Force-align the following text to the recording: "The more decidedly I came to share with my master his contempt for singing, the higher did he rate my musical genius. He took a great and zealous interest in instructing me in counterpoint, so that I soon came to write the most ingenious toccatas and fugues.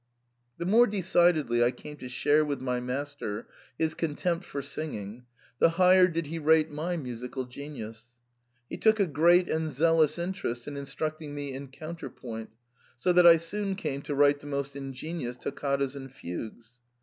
"The 0.57 0.65
more 0.65 0.87
decidedly 0.87 1.63
I 1.63 1.69
came 1.69 1.95
to 1.97 2.09
share 2.09 2.43
with 2.43 2.59
my 2.59 2.79
master 2.79 3.45
his 3.77 3.93
contempt 3.93 4.43
for 4.45 4.63
singing, 4.63 5.25
the 5.59 5.69
higher 5.77 6.07
did 6.07 6.25
he 6.25 6.39
rate 6.39 6.71
my 6.71 6.97
musical 6.97 7.45
genius. 7.45 8.11
He 8.67 8.77
took 8.77 8.99
a 8.99 9.05
great 9.05 9.47
and 9.47 9.69
zealous 9.71 10.17
interest 10.17 10.67
in 10.67 10.75
instructing 10.75 11.35
me 11.35 11.53
in 11.53 11.67
counterpoint, 11.67 12.49
so 12.97 13.13
that 13.13 13.27
I 13.27 13.37
soon 13.37 13.75
came 13.75 14.01
to 14.01 14.15
write 14.15 14.39
the 14.39 14.47
most 14.47 14.75
ingenious 14.75 15.37
toccatas 15.37 15.95
and 15.95 16.11
fugues. 16.11 16.79